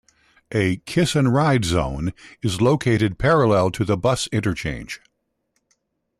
[0.51, 2.11] A "Kiss-and-ride" zone
[2.41, 4.99] is located parallel to the bus interchange.